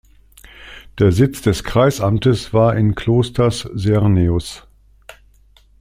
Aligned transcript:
Der 0.97 1.11
Sitz 1.11 1.43
des 1.43 1.63
Kreisamtes 1.63 2.55
war 2.55 2.75
in 2.75 2.95
Klosters-Serneus. 2.95 4.65